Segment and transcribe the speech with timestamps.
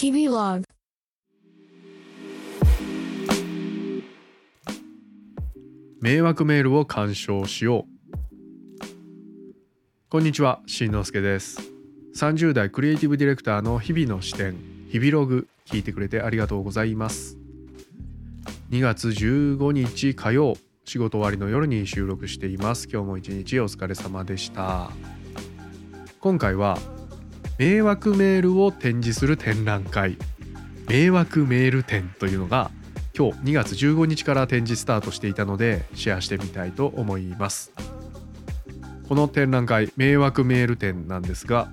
[0.00, 0.64] 日々ログ
[6.00, 8.86] 迷惑メールを鑑賞しよう。
[10.08, 11.72] こんにちはしんのすけです。
[12.14, 14.54] 30代クリエイティブディレクターの日々の視点
[14.88, 17.36] 日々ログ聞いてくれてありがとうございます。
[18.70, 22.88] 2月15日火曜仕事終わりの夜に収録しています。
[22.88, 24.92] 今日も一日お疲れ様でした。
[26.20, 26.78] 今回は
[27.58, 30.16] 迷惑メールを展示する展覧会。
[30.88, 32.70] 迷惑メール展というのが
[33.14, 37.72] 今日2月15日から展示スタートしていたのでシェアしてみたいと思います。
[39.08, 41.68] この展覧会迷惑メール展なんですが、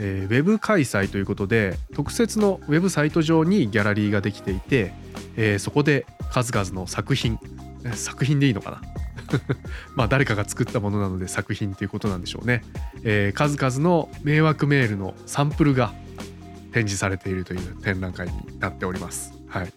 [0.00, 4.92] えー、ウェブ開催ということで特設のウェブサイト上にギャラリーができていて、
[5.36, 7.38] えー、そこで数々の作品
[7.94, 8.80] 作品でいいのかな
[9.94, 12.62] まあ誰かが作ったものなので作品ということなんでしょうね、
[13.04, 15.92] えー、数々の迷惑メールのサンプルが
[16.72, 19.32] 展示されているという展覧会になっております。
[19.48, 19.72] はい。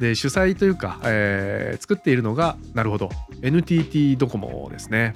[0.00, 3.10] で主催というか、えー、作っているのがなるほど。
[3.42, 5.14] NTT ドコモですね。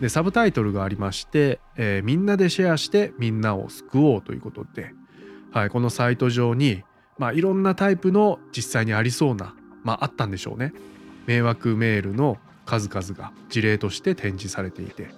[0.00, 4.90] でサブタイトルがありまして、えー、みんなでシェアしてみんなを救おうということで、
[5.52, 6.82] はい、このサイト上に、
[7.18, 10.74] まあ、いろんなタイプの実際にありそうな、まあ、あったんでしょうね。
[11.26, 15.08] 迷惑メールの数々が事例として展示されていて、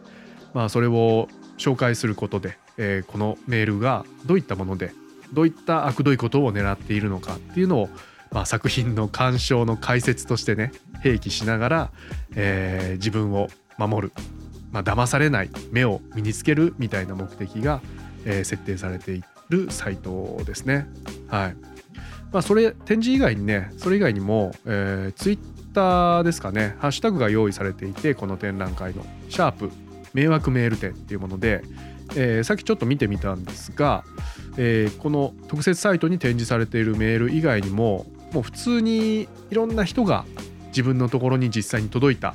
[0.55, 4.93] まあ、それを紹介することで、えー、このメールがどういったもので
[5.33, 7.89] どういった悪どいことを狙っているのかっていうのを
[8.31, 11.91] まあ、作品の鑑賞の解説としてね併記しながら、
[12.35, 13.49] えー、自分を
[13.79, 14.13] 守る、
[14.73, 17.81] まあ騙されない目を身につけるみたいな目的が、
[18.25, 20.87] えー、設定されているサイトですね。
[21.29, 21.78] はい
[22.33, 25.39] まあ、それ展示以外にねそれ以外にも、えー、ツイッ
[25.73, 29.71] ターですかねハッシュタグが用意されていてこの展覧会の「シャープ
[30.13, 31.63] 迷惑メール展」っていうもので、
[32.17, 34.05] えー、さっきちょっと見てみたんですが、
[34.57, 40.27] えー、この特設サイトに展示されているメール以外にももう普通にいろんな人が
[40.69, 42.35] 自分のところに実際に届いた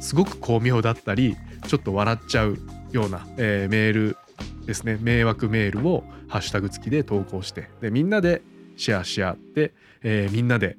[0.00, 2.58] すごく巧妙だったりちょっと笑っちゃう
[2.92, 4.16] ような、えー、メール
[4.66, 4.98] ですね。
[5.00, 7.68] 迷惑メールをハッシュタグ付きで投稿して。
[7.80, 8.42] でみんなで
[8.80, 10.76] シェアし合って、えー、みんなで、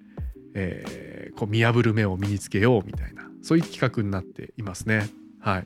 [0.55, 5.07] えー、こう見破る目を身につけようみたいなそういう企画になっていますね。
[5.39, 5.65] はい、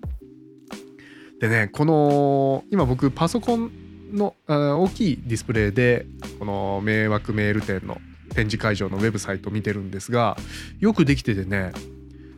[1.40, 3.72] でねこの今僕パソコン
[4.14, 6.06] の大きいディスプレイで
[6.40, 7.98] この迷惑メール店の
[8.34, 10.38] 展示会場のウェブサイト見てるんですが
[10.80, 11.72] よくできててね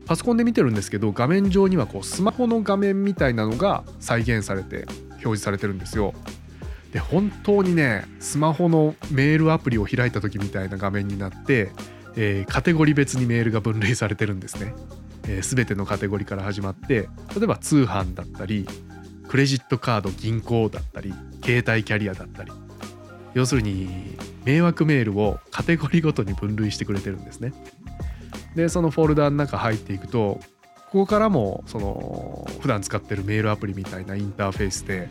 [0.06, 6.14] パソコンで見てるんですけど画面上にはこうスマホの画面みたいなのが再現されて表示されてるんですよ。
[6.92, 11.72] で本当にねスマホのメールアプリを開いた時みたいな画面になって、
[12.16, 14.74] えー、カテゴリー別にメールが分類されてるんですね。
[15.28, 18.66] えー、全てのカテゴリーから始まって例えば通販だったり
[19.28, 22.52] クレジットカード銀行だったり携帯キャリアだったり
[23.34, 27.54] 要するに迷惑メールをカテゴリーごとに分類してくれてるんですね。
[28.56, 30.40] でそのフォルダの中入っていくと
[30.88, 35.10] ここからもその普段使ってるメールアプリみたいなインターフェースで、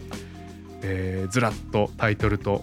[0.87, 2.63] えー、ずらっとタイトルと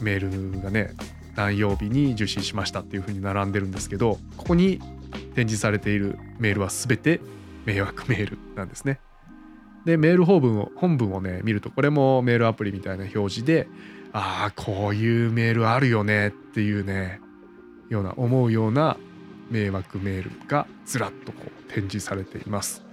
[0.00, 0.94] メールがね
[1.36, 4.80] 何曜日に受信しましたっていう風に並んでるんですけどここに
[5.34, 7.20] 展示されているメールは全て
[7.66, 9.00] 迷惑メールなんですね。
[9.84, 13.66] でメール本文を本文をね見るとこれもメールアプリみたいな表示で
[14.12, 17.20] ああこういうメールあるよねっていうね
[17.88, 18.98] ような思うような
[19.50, 22.89] 迷惑メールがずらっとこう展示されています。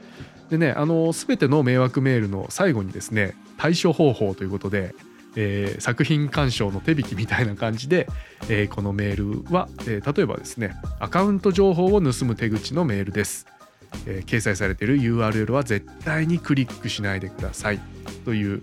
[0.49, 4.95] でねあの全ての迷惑メールの最後にですね対処方法ということで、
[5.35, 8.07] えー、作品鑑賞の手引きみたいな感じで、
[8.49, 13.47] えー、このメールは、えー、例えばですねアカウント情報を盗む手口のメールです。
[14.05, 17.79] え掲載されている URL は絶対にクリックしないでください。
[18.25, 18.61] という、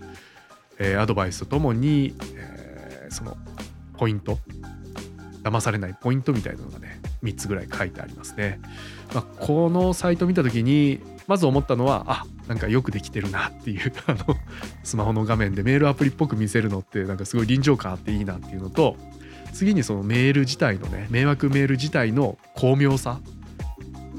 [0.77, 3.35] えアドバイスとともに、えその
[3.97, 4.37] ポイント。
[5.45, 8.59] 騙されないポイントみたいなのがね3つぐらい書いてありますね、
[9.13, 14.35] まあ、このサイト見た時にまず思ったのはあなんかよくできてるなっていう あの
[14.83, 18.95] スマホの画面でメールアプリっぽく見せるのってなんかすごい臨場感あっていいなっていうのと
[19.53, 23.19] 次にそのメール自体のね迷惑メール自体の巧妙さ。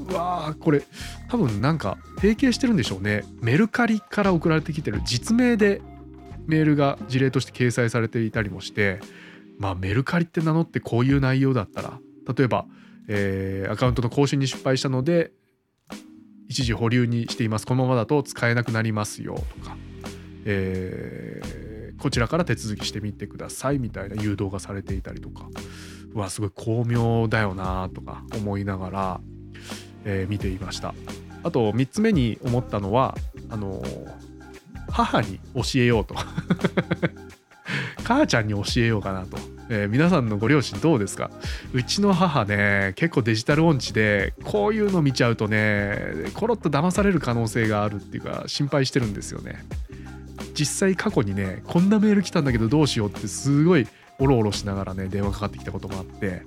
[0.09, 0.83] うわーこれ
[1.27, 3.23] 多分なんか提携してるんでしょうね。
[3.41, 5.81] メルカリから送られてきてる実名で
[6.47, 8.99] メールが事例として掲載されていたりもして
[9.59, 11.99] まあメルカリって名乗ってこういう内容だったら
[12.35, 12.65] 例えば、
[13.07, 15.31] えー、アカウントの更新に失敗したので
[16.47, 17.65] 一時保留にしています。
[17.65, 19.77] このままだと使えなくなりますよとか、
[20.45, 25.49] えー、こちらから手続きしてみてくださいみたいな誘導がされていたりとか。
[26.13, 29.21] うわすごい巧妙だよなとか思いながら、
[30.05, 30.95] えー、見ていました。
[31.43, 33.15] あと3つ目に思ったのは
[33.49, 33.83] あの
[34.89, 36.15] 母に教えようと。
[38.03, 39.37] 母ちゃんに教えようかなと。
[39.69, 41.29] えー、皆さんのご両親どうですか？
[41.73, 49.63] うちの母ね結構デジタル音痴でこういうの見ちゃうとねコロッと騙される可能性があるっていうか心配してるんですよね。
[50.53, 53.87] 実際過去にねこんなメール来たんだけどどうしようってすごい
[54.19, 56.43] おろおろしながらね電話かかってきたこともあって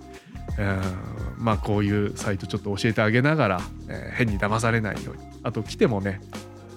[0.59, 5.23] うんまあこういうサイトちょっと教えてあげながら、えー、変に騙されないように。
[5.43, 6.21] あと来てもね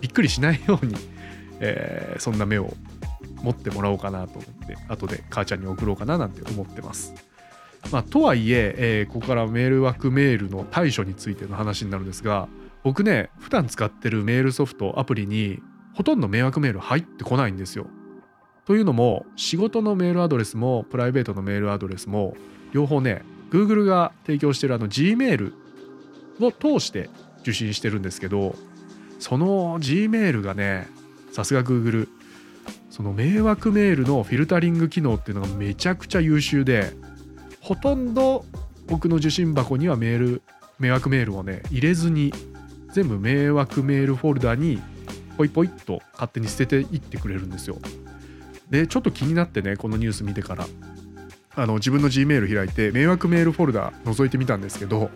[0.01, 0.95] びっくりしないように、
[1.59, 2.73] えー、そんな目を
[3.43, 7.13] 持ってもらおうかなと思って後で母ちゃんに送ろうかななんて思ってます。
[7.91, 12.47] まあ、とはいええー、ここからメール枠メールの対処についての話になるんですが
[12.81, 15.59] 僕ね普段使ってるメールソフトアプリに
[15.93, 17.87] ほとんど迷惑メール入ってこないんですよ。
[18.65, 22.35] というのも仕事のメールアドレスもプライベートのメールアドレスも
[22.71, 25.53] 両方ね Google が提供してるあの Gmail
[26.39, 27.09] を通して
[27.41, 28.55] 受信してるんですけど
[29.19, 30.87] その Gmail がね
[31.31, 32.07] さすが Google
[32.93, 36.93] その迷惑メールのフィルタリング機能っていうのがめちゃくちゃ優秀で
[37.59, 38.45] ほとんど
[38.85, 40.41] 僕の受信箱にはメール
[40.77, 42.31] 迷惑メールをね入れずに
[42.91, 44.79] 全部迷惑メールフォルダに
[45.37, 47.79] ポイポイっと勝手に捨てていってくれるんですよ。
[48.69, 50.67] でちょっと気になってねこのニュース見てから
[51.55, 55.09] あの自分の Gmail 開いて迷惑メールフォルダ覗いてみたんですけど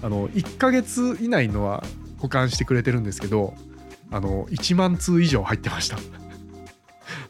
[0.00, 1.82] あの1ヶ月以内のは
[2.18, 3.54] 保管してくれてるんですけど
[4.12, 5.98] あの1万通以上入ってました。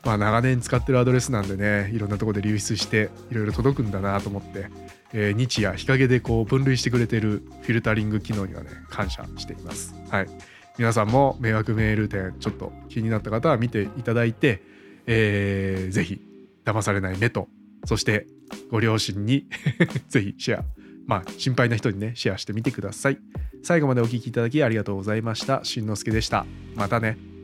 [0.07, 4.69] まあ長年使ってるアドレスなんでねいろんなとこで流出していろいろ届くんだなと思って、
[5.13, 9.95] えー、日夜日陰でこう分類してくれてるフィルタリング機能にはね感謝しています。
[10.09, 10.29] はい。
[10.79, 14.63] 皆さんも迷惑メール店ちょっと気になった方は見ていただいて、
[15.07, 16.21] えー、ぜひ
[16.65, 17.49] 騙されない目と
[17.87, 18.27] そして
[18.71, 19.49] ご両親に
[20.09, 20.65] ぜひシェア。
[21.07, 23.19] まあ心配な人にねシェアしてみてください。
[23.65, 25.65] 最後までお聴きいただきありがとうございました。
[25.65, 26.47] しんのすけでした。
[26.77, 27.36] またね。